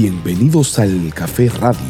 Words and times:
Bienvenidos 0.00 0.78
al 0.78 1.12
Café 1.12 1.48
Radio, 1.48 1.80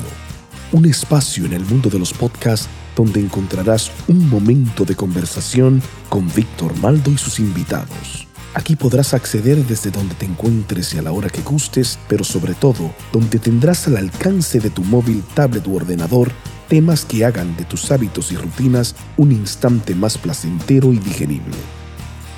un 0.72 0.86
espacio 0.86 1.44
en 1.44 1.52
el 1.52 1.62
mundo 1.62 1.90
de 1.90 1.98
los 1.98 2.14
podcasts 2.14 2.66
donde 2.96 3.20
encontrarás 3.20 3.90
un 4.06 4.30
momento 4.30 4.86
de 4.86 4.96
conversación 4.96 5.82
con 6.08 6.26
Víctor 6.34 6.74
Maldo 6.78 7.10
y 7.10 7.18
sus 7.18 7.38
invitados. 7.38 8.26
Aquí 8.54 8.76
podrás 8.76 9.12
acceder 9.12 9.62
desde 9.66 9.90
donde 9.90 10.14
te 10.14 10.24
encuentres 10.24 10.94
y 10.94 10.98
a 10.98 11.02
la 11.02 11.12
hora 11.12 11.28
que 11.28 11.42
gustes, 11.42 11.98
pero 12.08 12.24
sobre 12.24 12.54
todo 12.54 12.94
donde 13.12 13.38
tendrás 13.38 13.86
al 13.88 13.98
alcance 13.98 14.58
de 14.58 14.70
tu 14.70 14.84
móvil, 14.84 15.22
tablet 15.34 15.66
u 15.66 15.76
ordenador 15.76 16.32
temas 16.66 17.04
que 17.04 17.26
hagan 17.26 17.58
de 17.58 17.66
tus 17.66 17.92
hábitos 17.92 18.32
y 18.32 18.36
rutinas 18.36 18.94
un 19.18 19.32
instante 19.32 19.94
más 19.94 20.16
placentero 20.16 20.94
y 20.94 20.98
digerible. 20.98 21.56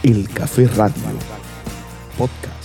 El 0.02 0.28
Café 0.30 0.66
Radio 0.66 0.94
Podcast. 2.18 2.59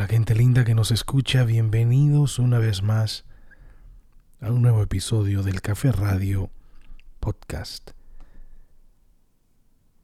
Hola 0.00 0.08
gente 0.08 0.34
linda 0.34 0.64
que 0.64 0.74
nos 0.74 0.92
escucha, 0.92 1.44
bienvenidos 1.44 2.38
una 2.38 2.58
vez 2.58 2.82
más 2.82 3.26
a 4.40 4.50
un 4.50 4.62
nuevo 4.62 4.82
episodio 4.82 5.42
del 5.42 5.60
Café 5.60 5.92
Radio 5.92 6.50
Podcast. 7.20 7.90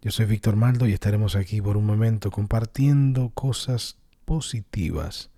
Yo 0.02 0.10
soy 0.10 0.26
Víctor 0.26 0.54
Maldo 0.54 0.86
y 0.86 0.92
estaremos 0.92 1.34
aquí 1.34 1.62
por 1.62 1.78
un 1.78 1.86
momento 1.86 2.30
compartiendo 2.30 3.30
cosas 3.30 3.96
positivas, 4.26 5.30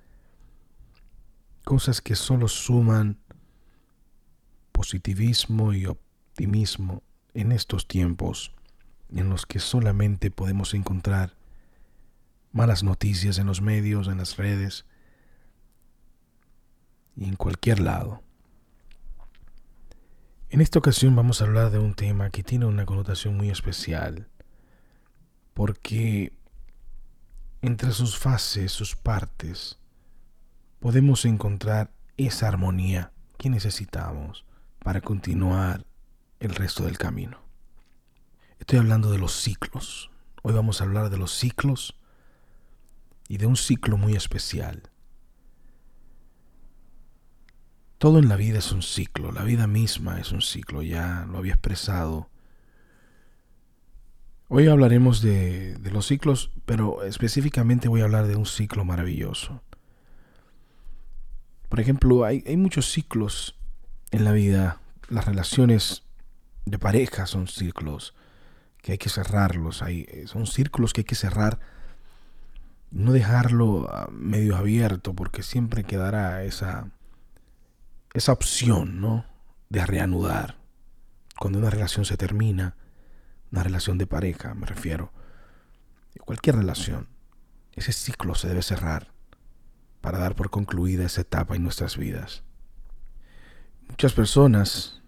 cosas 1.62 2.00
que 2.00 2.16
solo 2.16 2.48
suman 2.48 3.16
positivismo 4.72 5.72
y 5.72 5.86
optimismo 5.86 7.04
en 7.32 7.52
estos 7.52 7.86
tiempos 7.86 8.52
en 9.10 9.28
los 9.28 9.46
que 9.46 9.60
solamente 9.60 10.32
podemos 10.32 10.74
encontrar 10.74 11.37
malas 12.52 12.82
noticias 12.82 13.38
en 13.38 13.46
los 13.46 13.60
medios, 13.60 14.08
en 14.08 14.18
las 14.18 14.36
redes 14.36 14.86
y 17.16 17.24
en 17.24 17.36
cualquier 17.36 17.80
lado. 17.80 18.22
En 20.50 20.60
esta 20.60 20.78
ocasión 20.78 21.14
vamos 21.14 21.40
a 21.40 21.44
hablar 21.44 21.70
de 21.70 21.78
un 21.78 21.94
tema 21.94 22.30
que 22.30 22.42
tiene 22.42 22.64
una 22.64 22.86
connotación 22.86 23.36
muy 23.36 23.50
especial, 23.50 24.28
porque 25.52 26.32
entre 27.60 27.92
sus 27.92 28.16
fases, 28.18 28.72
sus 28.72 28.96
partes, 28.96 29.78
podemos 30.78 31.24
encontrar 31.24 31.90
esa 32.16 32.48
armonía 32.48 33.12
que 33.36 33.50
necesitamos 33.50 34.46
para 34.78 35.00
continuar 35.00 35.84
el 36.40 36.54
resto 36.54 36.84
del 36.84 36.96
camino. 36.96 37.40
Estoy 38.58 38.78
hablando 38.78 39.10
de 39.10 39.18
los 39.18 39.32
ciclos. 39.32 40.10
Hoy 40.42 40.54
vamos 40.54 40.80
a 40.80 40.84
hablar 40.84 41.10
de 41.10 41.18
los 41.18 41.32
ciclos 41.32 41.97
y 43.28 43.36
de 43.36 43.46
un 43.46 43.56
ciclo 43.56 43.98
muy 43.98 44.14
especial. 44.16 44.90
Todo 47.98 48.18
en 48.18 48.28
la 48.28 48.36
vida 48.36 48.58
es 48.58 48.72
un 48.72 48.82
ciclo, 48.82 49.32
la 49.32 49.42
vida 49.42 49.66
misma 49.66 50.18
es 50.18 50.32
un 50.32 50.40
ciclo, 50.40 50.82
ya 50.82 51.26
lo 51.30 51.38
había 51.38 51.54
expresado. 51.54 52.30
Hoy 54.48 54.66
hablaremos 54.66 55.20
de, 55.20 55.78
los 55.92 56.06
ciclos, 56.06 56.50
pero 56.64 57.02
específicamente 57.02 57.88
voy 57.88 58.00
a 58.00 58.04
hablar 58.04 58.26
de 58.28 58.36
un 58.36 58.46
ciclo 58.46 58.84
maravilloso. 58.84 59.62
Por 61.68 61.80
ejemplo, 61.80 62.24
hay, 62.24 62.42
muchos 62.56 62.90
ciclos 62.90 63.56
en 64.10 64.24
la 64.24 64.32
vida. 64.32 64.80
Las 65.10 65.26
relaciones 65.26 66.04
de 66.64 66.78
pareja 66.78 67.26
son 67.26 67.46
ciclos 67.46 68.14
que 68.80 68.92
hay 68.92 68.98
que 68.98 69.10
cerrarlos. 69.10 69.82
Hay, 69.82 70.06
son 70.26 70.46
círculos 70.46 70.94
que 70.94 71.02
hay 71.02 71.04
que 71.04 71.14
cerrar 71.14 71.58
no 72.90 73.12
dejarlo 73.12 73.88
ah, 73.90 74.08
medio 74.10 74.56
abierto 74.56 75.14
porque 75.14 75.42
siempre 75.42 75.84
quedará 75.84 76.42
esa, 76.44 76.90
esa 78.14 78.32
opción, 78.32 79.00
¿no? 79.00 79.24
De 79.68 79.84
reanudar. 79.84 80.56
Cuando 81.38 81.58
una 81.58 81.70
relación 81.70 82.04
se 82.04 82.16
termina, 82.16 82.76
una 83.52 83.62
relación 83.62 83.98
de 83.98 84.06
pareja, 84.06 84.54
me 84.54 84.66
refiero, 84.66 85.12
cualquier 86.28 86.56
relación, 86.56 87.08
ese 87.74 87.92
ciclo 87.92 88.34
se 88.34 88.48
debe 88.48 88.60
cerrar 88.62 89.12
para 90.02 90.18
dar 90.18 90.34
por 90.34 90.50
concluida 90.50 91.06
esa 91.06 91.22
etapa 91.22 91.56
en 91.56 91.62
nuestras 91.62 91.96
vidas. 91.96 92.42
Muchas 93.88 94.12
personas 94.12 95.00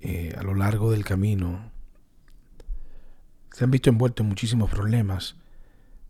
eh, 0.00 0.34
a 0.38 0.42
lo 0.42 0.54
largo 0.54 0.92
del 0.92 1.04
camino 1.04 1.72
se 3.50 3.64
han 3.64 3.70
visto 3.70 3.90
envueltos 3.90 4.22
en 4.22 4.28
muchísimos 4.28 4.70
problemas 4.70 5.34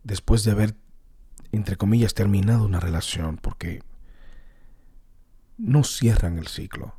después 0.03 0.43
de 0.43 0.51
haber 0.51 0.75
entre 1.51 1.77
comillas, 1.77 2.13
terminado 2.13 2.65
una 2.65 2.79
relación 2.79 3.37
porque 3.37 3.81
no 5.57 5.83
cierran 5.83 6.37
el 6.37 6.47
ciclo, 6.47 6.95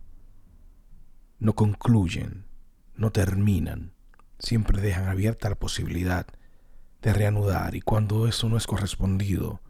no 1.39 1.55
concluyen, 1.55 2.47
no 2.95 3.13
terminan, 3.13 3.93
siempre 4.39 4.81
dejan 4.81 5.09
abierta 5.09 5.49
la 5.49 5.59
posibilidad 5.59 6.27
de 7.03 7.13
reanudar 7.13 7.75
y 7.75 7.81
cuando 7.81 8.27
eso 8.27 8.49
no 8.49 8.57
es 8.57 8.67
correspondido, 8.67 9.61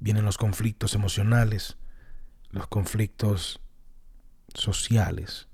vienen 0.00 0.24
los 0.24 0.38
conflictos 0.38 0.94
emocionales, 0.94 1.76
los 2.50 2.66
conflictos 2.66 3.60
sociales. 4.54 5.48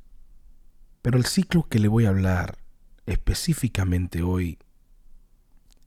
Pero 1.02 1.18
el 1.18 1.26
ciclo 1.26 1.68
que 1.68 1.78
le 1.78 1.88
voy 1.88 2.06
a 2.06 2.10
hablar 2.10 2.58
específicamente 3.04 4.22
hoy 4.22 4.58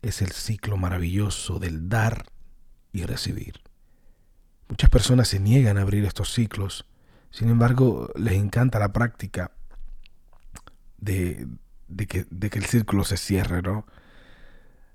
es 0.01 0.21
el 0.21 0.31
ciclo 0.31 0.77
maravilloso 0.77 1.59
del 1.59 1.89
dar 1.89 2.25
y 2.91 3.03
recibir. 3.03 3.61
Muchas 4.67 4.89
personas 4.89 5.27
se 5.27 5.39
niegan 5.39 5.77
a 5.77 5.81
abrir 5.81 6.05
estos 6.05 6.33
ciclos, 6.33 6.85
sin 7.31 7.49
embargo 7.49 8.11
les 8.15 8.33
encanta 8.33 8.79
la 8.79 8.93
práctica 8.93 9.51
de, 10.97 11.47
que, 12.07 12.25
el 12.29 12.65
círculo 12.65 13.03
se 13.03 13.17
cierre, 13.17 13.61
¿no? 13.61 13.85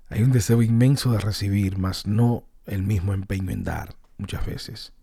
Hay 0.09 0.23
un 0.23 0.31
deseo 0.31 0.61
inmenso 0.61 1.11
de 1.11 1.19
recibir, 1.19 1.77
mas 1.77 2.05
no 2.05 2.47
el 2.65 2.83
mismo 2.83 3.13
empeño 3.13 3.51
en 3.51 3.63
dar, 3.63 3.95
muchas 4.17 4.45
veces. 4.45 4.93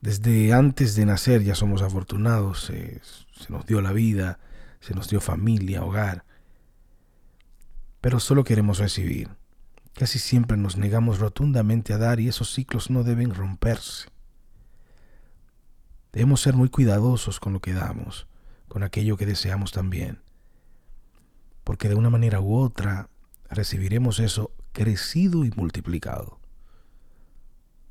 Desde 0.00 0.52
antes 0.52 0.94
de 0.94 1.06
nacer 1.06 1.42
ya 1.42 1.54
somos 1.54 1.82
afortunados, 1.82 2.64
se 2.66 3.00
nos 3.48 3.66
dio 3.66 3.80
la 3.80 3.92
vida, 3.92 4.38
se 4.80 4.94
nos 4.94 5.08
dio 5.08 5.20
familia, 5.20 5.84
hogar, 5.84 6.24
pero 8.00 8.20
solo 8.20 8.44
queremos 8.44 8.78
recibir. 8.78 9.30
Casi 9.94 10.18
siempre 10.18 10.56
nos 10.56 10.76
negamos 10.76 11.18
rotundamente 11.18 11.92
a 11.92 11.98
dar 11.98 12.20
y 12.20 12.28
esos 12.28 12.52
ciclos 12.52 12.90
no 12.90 13.04
deben 13.04 13.34
romperse. 13.34 14.08
Debemos 16.12 16.40
ser 16.40 16.54
muy 16.54 16.68
cuidadosos 16.68 17.40
con 17.40 17.52
lo 17.52 17.60
que 17.60 17.72
damos, 17.72 18.26
con 18.68 18.82
aquello 18.82 19.16
que 19.16 19.26
deseamos 19.26 19.72
también, 19.72 20.20
porque 21.64 21.88
de 21.88 21.94
una 21.94 22.10
manera 22.10 22.40
u 22.40 22.54
otra 22.54 23.08
recibiremos 23.48 24.18
eso 24.18 24.52
crecido 24.72 25.44
y 25.44 25.50
multiplicado. 25.50 26.38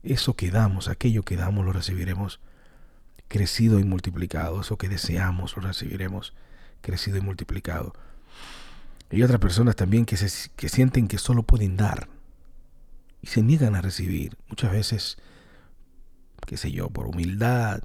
Eso 0.03 0.35
que 0.35 0.49
damos, 0.49 0.87
aquello 0.87 1.23
que 1.23 1.35
damos, 1.35 1.65
lo 1.65 1.73
recibiremos 1.73 2.39
crecido 3.27 3.79
y 3.79 3.83
multiplicado. 3.83 4.61
Eso 4.61 4.77
que 4.77 4.89
deseamos, 4.89 5.55
lo 5.55 5.61
recibiremos 5.61 6.33
crecido 6.81 7.17
y 7.17 7.21
multiplicado. 7.21 7.93
Hay 9.11 9.21
otras 9.23 9.39
personas 9.41 9.75
también 9.75 10.05
que, 10.05 10.15
se, 10.15 10.49
que 10.55 10.69
sienten 10.69 11.09
que 11.09 11.17
solo 11.17 11.43
pueden 11.43 11.75
dar 11.75 12.07
y 13.21 13.27
se 13.27 13.41
niegan 13.41 13.75
a 13.75 13.81
recibir. 13.81 14.37
Muchas 14.47 14.71
veces, 14.71 15.17
qué 16.47 16.55
sé 16.55 16.71
yo, 16.71 16.89
por 16.89 17.07
humildad, 17.07 17.81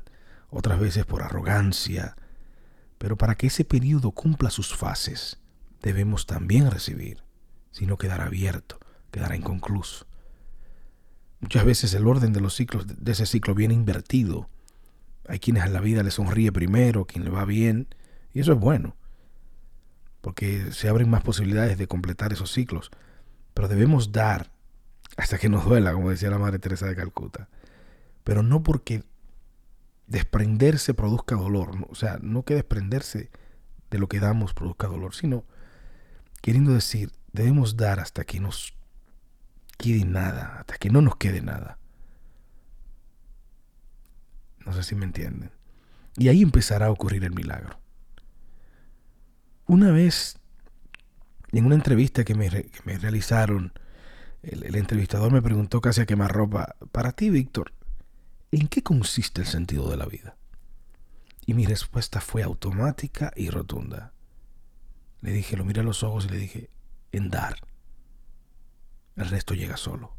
otras 0.50 0.78
veces 0.78 1.04
por 1.04 1.22
arrogancia. 1.22 2.16
Pero 2.98 3.16
para 3.16 3.34
que 3.34 3.48
ese 3.48 3.64
periodo 3.64 4.12
cumpla 4.12 4.50
sus 4.50 4.74
fases, 4.76 5.38
debemos 5.82 6.26
también 6.26 6.70
recibir. 6.70 7.24
Si 7.72 7.86
no, 7.86 7.98
quedará 7.98 8.26
abierto, 8.26 8.78
quedará 9.10 9.34
inconcluso. 9.34 10.06
Muchas 11.40 11.64
veces 11.64 11.92
el 11.94 12.06
orden 12.06 12.32
de 12.32 12.40
los 12.40 12.54
ciclos 12.54 12.86
de 12.86 13.12
ese 13.12 13.26
ciclo 13.26 13.54
viene 13.54 13.74
invertido. 13.74 14.48
Hay 15.26 15.40
quienes 15.40 15.64
a 15.64 15.68
la 15.68 15.80
vida 15.80 16.04
le 16.04 16.12
sonríe 16.12 16.52
primero, 16.52 17.04
quien 17.04 17.24
le 17.24 17.30
va 17.30 17.44
bien, 17.44 17.88
y 18.32 18.40
eso 18.40 18.52
es 18.52 18.60
bueno 18.60 18.94
porque 20.26 20.72
se 20.72 20.88
abren 20.88 21.08
más 21.08 21.22
posibilidades 21.22 21.78
de 21.78 21.86
completar 21.86 22.32
esos 22.32 22.50
ciclos. 22.50 22.90
Pero 23.54 23.68
debemos 23.68 24.10
dar 24.10 24.50
hasta 25.16 25.38
que 25.38 25.48
nos 25.48 25.64
duela, 25.64 25.92
como 25.92 26.10
decía 26.10 26.30
la 26.30 26.38
Madre 26.40 26.58
Teresa 26.58 26.86
de 26.86 26.96
Calcuta. 26.96 27.48
Pero 28.24 28.42
no 28.42 28.64
porque 28.64 29.04
desprenderse 30.08 30.94
produzca 30.94 31.36
dolor, 31.36 31.86
o 31.88 31.94
sea, 31.94 32.18
no 32.22 32.42
que 32.42 32.56
desprenderse 32.56 33.30
de 33.88 33.98
lo 34.00 34.08
que 34.08 34.18
damos 34.18 34.52
produzca 34.52 34.88
dolor, 34.88 35.14
sino 35.14 35.44
queriendo 36.42 36.72
decir, 36.72 37.12
debemos 37.32 37.76
dar 37.76 38.00
hasta 38.00 38.24
que 38.24 38.40
nos 38.40 38.74
quede 39.78 40.04
nada, 40.06 40.56
hasta 40.58 40.76
que 40.76 40.90
no 40.90 41.02
nos 41.02 41.14
quede 41.18 41.40
nada. 41.40 41.78
No 44.64 44.72
sé 44.72 44.82
si 44.82 44.96
me 44.96 45.04
entienden. 45.04 45.52
Y 46.16 46.30
ahí 46.30 46.42
empezará 46.42 46.86
a 46.86 46.90
ocurrir 46.90 47.22
el 47.22 47.32
milagro. 47.32 47.78
Una 49.66 49.90
vez, 49.90 50.38
en 51.50 51.66
una 51.66 51.74
entrevista 51.74 52.24
que 52.24 52.36
me, 52.36 52.48
realizaron 52.98 53.72
el, 54.42 54.76
entrevistador 54.76 55.32
me 55.32 55.42
preguntó 55.42 55.80
casi 55.80 56.00
a 56.00 56.06
quemarropa, 56.06 56.76
para 56.92 57.10
ti, 57.12 57.30
Víctor, 57.30 57.72
¿en 58.52 58.68
qué 58.68 58.84
consiste 58.84 59.40
el 59.40 59.48
sentido 59.48 59.90
de 59.90 59.96
la 59.96 60.06
vida? 60.06 60.36
Y 61.46 61.54
mi 61.54 61.66
respuesta 61.66 62.20
fue 62.20 62.44
automática 62.44 63.32
y 63.34 63.50
rotunda. 63.50 64.12
Le 65.20 65.32
dije, 65.32 65.56
lo 65.56 65.64
miré 65.64 65.80
a 65.80 65.84
los 65.84 66.04
ojos 66.04 66.26
y 66.26 66.28
le 66.28 66.38
dije, 66.38 66.70
en 67.10 67.30
dar. 67.30 67.56
El 69.16 69.28
resto 69.28 69.54
llega 69.54 69.76
solo. 69.76 70.14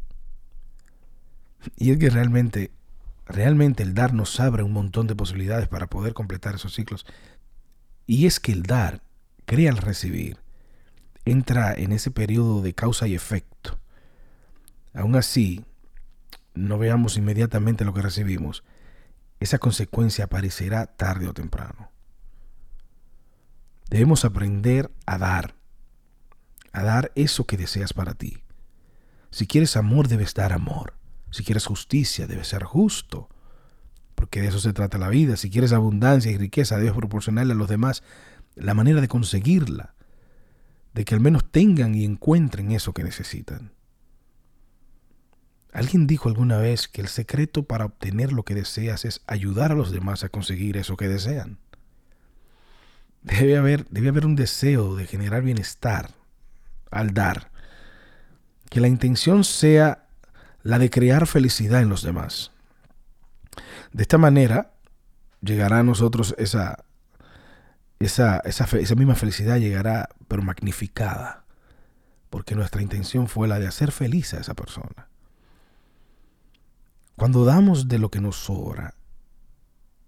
Y 1.78 1.92
es 1.92 2.00
que 2.00 2.10
realmente, 2.10 2.72
realmente 3.26 3.84
el 3.84 3.94
dar 3.94 4.14
nos 4.14 4.42
abre 4.42 4.64
un 4.64 4.74
montón 4.74 5.08
de 5.08 5.16
posibilidades 5.16 5.70
para 5.70 5.88
poder 5.88 6.14
completar 6.14 6.56
esos 6.56 6.74
ciclos. 6.74 7.06
Y 8.06 8.26
es 8.26 8.42
que 8.42 8.52
el 8.52 8.64
dar 8.64 9.07
crea 9.48 9.72
el 9.72 9.78
recibir. 9.78 10.38
Entra 11.26 11.74
en 11.74 11.92
ese 11.94 12.12
periodo 12.12 12.62
de 12.62 12.74
causa 12.74 13.08
y 13.08 13.16
efecto. 13.16 13.80
Aún 14.94 15.16
así, 15.16 15.66
no 16.54 16.78
veamos 16.78 17.18
inmediatamente 17.18 17.86
lo 17.86 17.94
que 17.94 18.02
recibimos. 18.02 18.64
Esa 19.40 19.58
consecuencia 19.58 20.26
aparecerá 20.26 20.86
tarde 20.86 21.28
o 21.28 21.34
temprano. 21.34 21.90
Debemos 23.90 24.26
aprender 24.26 24.92
a 25.06 25.18
dar, 25.18 25.56
a 26.74 26.84
dar 26.84 27.12
eso 27.16 27.46
que 27.46 27.58
deseas 27.58 27.94
para 27.94 28.14
ti. 28.16 28.44
Si 29.32 29.48
quieres 29.48 29.78
amor, 29.78 30.10
debes 30.10 30.34
dar 30.34 30.52
amor. 30.52 30.94
Si 31.32 31.44
quieres 31.44 31.66
justicia, 31.66 32.28
debes 32.28 32.50
ser 32.50 32.64
justo, 32.64 33.30
porque 34.16 34.42
de 34.42 34.48
eso 34.48 34.60
se 34.60 34.74
trata 34.74 34.98
la 34.98 35.10
vida. 35.10 35.38
Si 35.38 35.50
quieres 35.50 35.72
abundancia 35.72 36.32
y 36.32 36.38
riqueza, 36.38 36.78
debes 36.78 36.94
proporcionarle 36.94 37.54
a 37.54 37.56
los 37.56 37.70
demás 37.70 38.04
la 38.60 38.74
manera 38.74 39.02
de 39.02 39.08
conseguirla, 39.08 39.94
de 40.94 41.06
que 41.06 41.16
al 41.16 41.22
menos 41.22 41.52
tengan 41.52 41.96
y 41.96 42.06
encuentren 42.06 42.72
eso 42.72 42.94
que 42.94 43.04
necesitan. 43.04 43.72
Alguien 45.72 46.08
dijo 46.08 46.28
alguna 46.28 46.58
vez 46.58 46.88
que 46.88 47.02
el 47.02 47.08
secreto 47.08 47.64
para 47.64 47.86
obtener 47.86 48.34
lo 48.34 48.44
que 48.44 48.56
deseas 48.56 49.06
es 49.06 49.22
ayudar 49.28 49.72
a 49.72 49.76
los 49.76 49.92
demás 49.92 50.24
a 50.24 50.30
conseguir 50.30 50.76
eso 50.76 50.98
que 50.98 51.08
desean. 51.08 51.60
Debe 53.22 53.58
haber, 53.58 53.86
debe 53.90 54.10
haber 54.10 54.26
un 54.26 54.36
deseo 54.36 54.96
de 54.96 55.06
generar 55.06 55.44
bienestar 55.44 56.12
al 56.90 57.14
dar. 57.14 57.52
Que 58.70 58.80
la 58.80 58.88
intención 58.88 59.44
sea 59.44 60.08
la 60.64 60.80
de 60.80 60.90
crear 60.90 61.28
felicidad 61.28 61.82
en 61.82 61.90
los 61.90 62.02
demás. 62.02 62.52
De 63.92 64.02
esta 64.02 64.18
manera 64.18 64.74
llegará 65.42 65.80
a 65.80 65.84
nosotros 65.84 66.34
esa, 66.38 66.86
esa, 68.00 68.40
esa, 68.40 68.96
misma 68.96 69.16
felicidad, 69.16 69.58
llegará 69.58 70.10
pero 70.28 70.44
magnificada, 70.44 71.46
porque 72.30 72.56
nuestra 72.56 72.82
intención 72.82 73.28
fue 73.28 73.48
la 73.48 73.60
de 73.60 73.68
hacer 73.68 73.92
feliz 73.92 74.34
a 74.34 74.40
esa 74.40 74.54
persona. 74.54 75.10
Cuando 77.16 77.46
damos 77.46 77.88
de 77.88 77.98
lo 77.98 78.12
que 78.12 78.22
nos 78.22 78.36
sobra, 78.36 78.94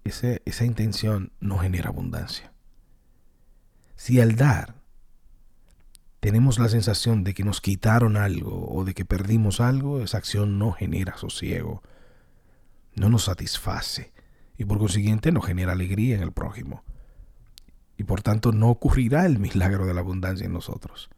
esa 0.04 0.66
intención 0.66 1.32
no 1.40 1.58
genera 1.58 1.90
abundancia. 1.90 2.52
Si 3.96 4.20
al 4.22 4.36
dar 4.36 4.76
tenemos 6.20 6.60
la 6.60 6.70
sensación 6.70 7.24
de 7.24 7.34
que 7.34 7.44
nos 7.44 7.62
quitaron 7.62 8.18
algo 8.18 8.68
o 8.70 8.84
de 8.84 8.94
que 8.94 9.06
perdimos 9.06 9.60
algo, 9.60 10.02
esa 10.02 10.18
acción 10.18 10.60
no 10.60 10.72
genera 10.72 11.18
sosiego, 11.18 11.82
no 12.96 13.10
nos 13.10 13.26
satisface 13.26 14.14
y 14.58 14.66
por 14.66 14.78
consiguiente 14.78 15.32
no 15.32 15.42
genera 15.42 15.72
alegría 15.72 16.16
en 16.16 16.22
el 16.22 16.32
prójimo. 16.32 16.84
Y 18.00 18.06
por 18.06 18.22
tanto 18.22 18.54
no 18.54 18.70
ocurrirá 18.70 19.26
el 19.26 19.40
milagro 19.40 19.86
de 19.86 19.94
la 19.94 20.00
abundancia 20.00 20.46
en 20.46 20.54
nosotros. 20.54 21.10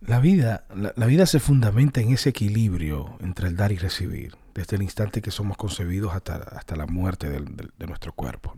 La 0.00 0.18
vida, 0.18 0.64
la, 0.74 1.06
vida 1.06 1.26
se 1.26 1.40
fundamenta 1.40 2.00
en 2.00 2.10
ese 2.14 2.30
equilibrio 2.30 3.18
entre 3.20 3.48
el 3.48 3.56
dar 3.56 3.70
y 3.70 3.76
recibir, 3.76 4.34
desde 4.54 4.76
el 4.76 4.82
instante 4.82 5.20
que 5.20 5.30
somos 5.30 5.58
concebidos 5.58 6.14
hasta, 6.14 6.36
hasta 6.36 6.74
la 6.74 6.86
muerte 6.86 7.28
de 7.28 7.86
nuestro 7.86 8.14
cuerpo. 8.14 8.54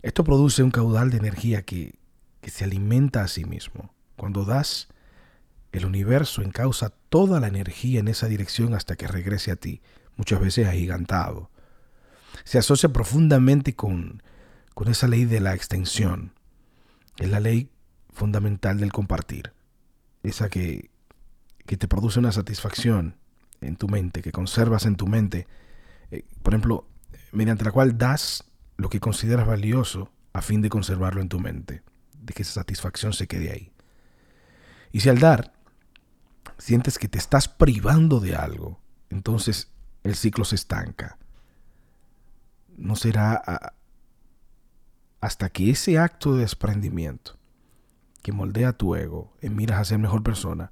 Esto 0.00 0.24
produce 0.24 0.62
un 0.62 0.70
caudal 0.70 1.10
de 1.10 1.18
energía 1.18 1.62
que, 1.62 1.98
que 2.40 2.50
se 2.50 2.64
alimenta 2.64 3.22
a 3.22 3.28
sí 3.28 3.44
mismo. 3.44 3.92
Cuando 4.16 4.46
das, 4.46 4.88
el 5.70 5.84
universo 5.84 6.40
encausa 6.40 6.94
toda 7.10 7.40
la 7.40 7.48
energía 7.48 8.00
en 8.00 8.08
esa 8.08 8.26
dirección 8.26 8.72
hasta 8.72 8.96
que 8.96 9.06
regrese 9.06 9.50
a 9.50 9.56
ti, 9.56 9.82
muchas 10.16 10.40
veces 10.40 10.66
agigantado. 10.66 11.50
Se 12.44 12.56
asocia 12.56 12.90
profundamente 12.90 13.76
con, 13.76 14.22
con 14.74 14.88
esa 14.88 15.08
ley 15.08 15.24
de 15.24 15.40
la 15.40 15.54
extensión, 15.54 16.32
es 17.18 17.28
la 17.28 17.40
ley 17.40 17.70
fundamental 18.12 18.78
del 18.78 18.92
compartir, 18.92 19.52
esa 20.22 20.48
que, 20.48 20.90
que 21.66 21.76
te 21.76 21.88
produce 21.88 22.18
una 22.18 22.32
satisfacción 22.32 23.16
en 23.60 23.76
tu 23.76 23.88
mente, 23.88 24.22
que 24.22 24.32
conservas 24.32 24.86
en 24.86 24.96
tu 24.96 25.06
mente, 25.06 25.46
eh, 26.10 26.24
por 26.42 26.54
ejemplo, 26.54 26.88
mediante 27.32 27.64
la 27.64 27.72
cual 27.72 27.98
das 27.98 28.44
lo 28.76 28.88
que 28.88 29.00
consideras 29.00 29.46
valioso 29.46 30.10
a 30.32 30.42
fin 30.42 30.62
de 30.62 30.70
conservarlo 30.70 31.20
en 31.20 31.28
tu 31.28 31.38
mente 31.40 31.82
de 32.20 32.32
que 32.32 32.42
esa 32.42 32.52
satisfacción 32.52 33.12
se 33.12 33.26
quede 33.26 33.50
ahí. 33.50 33.72
Y 34.92 35.00
si 35.00 35.08
al 35.08 35.18
dar 35.18 35.52
sientes 36.58 36.98
que 36.98 37.08
te 37.08 37.18
estás 37.18 37.48
privando 37.48 38.20
de 38.20 38.36
algo, 38.36 38.80
entonces 39.08 39.70
el 40.04 40.14
ciclo 40.14 40.44
se 40.44 40.56
estanca. 40.56 41.18
No 42.76 42.96
será 42.96 43.74
hasta 45.20 45.50
que 45.50 45.70
ese 45.70 45.98
acto 45.98 46.34
de 46.34 46.42
desprendimiento 46.42 47.38
que 48.22 48.32
moldea 48.32 48.72
tu 48.72 48.94
ego 48.94 49.32
en 49.40 49.56
miras 49.56 49.80
a 49.80 49.84
ser 49.84 49.98
mejor 49.98 50.22
persona, 50.22 50.70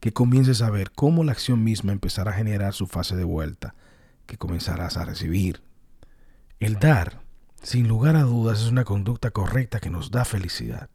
que 0.00 0.12
comiences 0.12 0.62
a 0.62 0.70
ver 0.70 0.90
cómo 0.92 1.24
la 1.24 1.32
acción 1.32 1.62
misma 1.64 1.92
empezará 1.92 2.30
a 2.32 2.34
generar 2.34 2.72
su 2.72 2.86
fase 2.86 3.16
de 3.16 3.24
vuelta, 3.24 3.74
que 4.26 4.38
comenzarás 4.38 4.96
a 4.96 5.04
recibir. 5.04 5.62
El 6.58 6.78
dar 6.78 7.22
sin 7.62 7.88
lugar 7.88 8.16
a 8.16 8.22
dudas 8.22 8.60
es 8.60 8.68
una 8.68 8.84
conducta 8.84 9.30
correcta 9.30 9.80
que 9.80 9.90
nos 9.90 10.10
da 10.10 10.24
felicidad. 10.24 10.88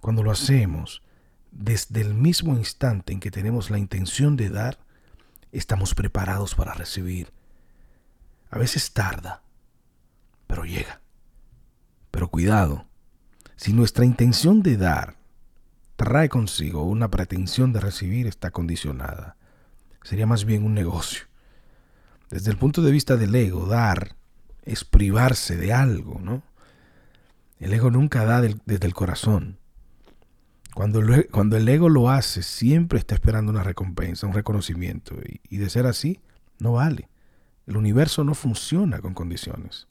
Cuando 0.00 0.22
lo 0.22 0.30
hacemos, 0.30 1.02
desde 1.50 2.00
el 2.00 2.14
mismo 2.14 2.54
instante 2.54 3.12
en 3.12 3.20
que 3.20 3.30
tenemos 3.30 3.70
la 3.70 3.78
intención 3.78 4.36
de 4.36 4.50
dar, 4.50 4.78
estamos 5.52 5.94
preparados 5.94 6.54
para 6.54 6.74
recibir. 6.74 7.32
A 8.50 8.58
veces 8.58 8.92
tarda, 8.92 9.42
pero 10.46 10.64
llega. 10.64 11.00
Pero 12.16 12.28
cuidado, 12.28 12.86
si 13.56 13.74
nuestra 13.74 14.06
intención 14.06 14.62
de 14.62 14.78
dar 14.78 15.18
trae 15.96 16.30
consigo 16.30 16.82
una 16.82 17.10
pretensión 17.10 17.74
de 17.74 17.80
recibir, 17.80 18.26
está 18.26 18.50
condicionada. 18.50 19.36
Sería 20.02 20.26
más 20.26 20.46
bien 20.46 20.64
un 20.64 20.72
negocio. 20.72 21.24
Desde 22.30 22.50
el 22.50 22.56
punto 22.56 22.80
de 22.80 22.90
vista 22.90 23.18
del 23.18 23.34
ego, 23.34 23.66
dar 23.66 24.16
es 24.62 24.82
privarse 24.82 25.58
de 25.58 25.74
algo, 25.74 26.18
¿no? 26.18 26.42
El 27.58 27.74
ego 27.74 27.90
nunca 27.90 28.24
da 28.24 28.40
desde 28.40 28.86
el 28.86 28.94
corazón. 28.94 29.58
Cuando, 30.72 31.02
cuando, 31.30 31.58
el 31.58 31.68
ego 31.68 31.90
lo 31.90 32.08
hace, 32.08 32.42
siempre 32.42 32.98
está 32.98 33.14
esperando 33.14 33.52
una 33.52 33.62
recompensa, 33.62 34.26
un 34.26 34.32
reconocimiento. 34.32 35.16
Y 35.50 35.58
de 35.58 35.68
ser 35.68 35.84
así, 35.84 36.18
no 36.60 36.72
vale. 36.72 37.10
El 37.66 37.76
universo 37.76 38.24
no 38.24 38.32
funciona 38.34 39.00
con 39.00 39.12
condiciones. 39.12 39.86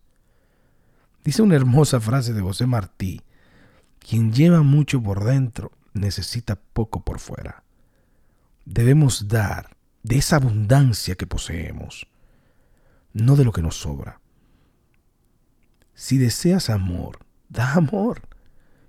Dice 1.25 1.41
una 1.41 1.55
hermosa 1.55 1.99
frase 1.99 2.33
de 2.33 2.41
José 2.41 2.67
Martí, 2.67 3.19
quien 3.97 4.31
lleva 4.31 4.61
mucho 4.61 5.01
por 5.01 5.23
dentro 5.23 5.71
necesita 5.93 6.55
poco 6.55 7.03
por 7.03 7.17
fuera. 7.17 7.63
Debemos 8.63 9.27
dar 9.27 9.75
de 10.03 10.17
esa 10.17 10.35
abundancia 10.35 11.15
que 11.15 11.25
poseemos, 11.25 12.05
no 13.11 13.35
de 13.35 13.43
lo 13.43 13.51
que 13.51 13.63
nos 13.63 13.75
sobra. 13.75 14.21
Si 15.95 16.19
deseas 16.19 16.69
amor, 16.69 17.17
da 17.49 17.73
amor. 17.73 18.21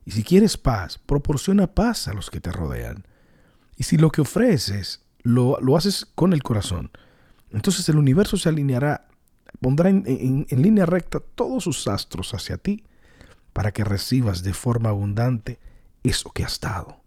Y 0.04 0.10
si 0.10 0.22
quieres 0.22 0.58
paz, 0.58 0.98
proporciona 0.98 1.68
paz 1.68 2.06
a 2.06 2.12
los 2.12 2.28
que 2.28 2.40
te 2.40 2.52
rodean. 2.52 3.06
Y 3.78 3.84
si 3.84 3.96
lo 3.96 4.10
que 4.10 4.20
ofreces 4.20 5.00
lo, 5.22 5.56
haces 5.74 6.04
con 6.14 6.34
el 6.34 6.42
corazón, 6.42 6.90
entonces 7.50 7.88
el 7.88 7.96
universo 7.96 8.36
se 8.36 8.50
alineará, 8.50 9.08
pondrá 9.60 9.88
en, 9.88 10.46
línea 10.50 10.86
recta 10.86 11.20
todos 11.20 11.64
sus 11.64 11.88
astros 11.88 12.34
hacia 12.34 12.58
ti 12.58 12.84
para 13.52 13.72
que 13.72 13.84
recibas 13.84 14.42
de 14.42 14.54
forma 14.54 14.90
abundante 14.90 15.58
eso 16.02 16.30
que 16.30 16.44
has 16.44 16.60
dado. 16.60 17.00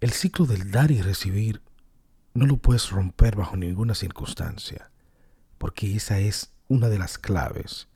El 0.00 0.10
ciclo 0.10 0.46
del 0.46 0.70
dar 0.70 0.90
y 0.90 1.02
recibir 1.02 1.62
no 2.34 2.46
lo 2.46 2.58
puedes 2.58 2.90
romper 2.90 3.36
bajo 3.36 3.56
ninguna 3.56 3.94
circunstancia, 3.94 4.90
porque 5.58 5.96
esa 5.96 6.18
es 6.18 6.52
una 6.68 6.88
de 6.88 6.98
las 6.98 7.18
claves 7.18 7.88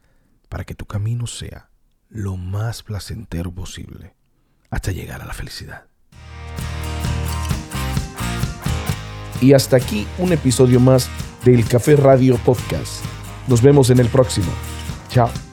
para 0.49 0.65
que 0.65 0.75
tu 0.75 0.87
camino 0.87 1.27
sea 1.27 1.71
lo 2.09 2.37
más 2.37 2.83
placentero 2.83 3.53
posible 3.53 4.15
hasta 4.71 4.93
llegar 4.93 5.23
a 5.23 5.27
la 5.27 5.35
felicidad. 5.35 5.85
Y 9.41 9.55
hasta 9.55 9.77
aquí 9.77 10.07
un 10.19 10.33
episodio 10.33 10.81
más 10.81 11.09
del 11.45 11.67
Café 11.67 11.97
Radio 11.97 12.37
Podcast. 12.39 13.20
Nos 13.51 13.61
vemos 13.63 13.91
en 13.91 13.99
el 13.99 14.07
próximo. 14.07 14.47
Chao. 15.09 15.50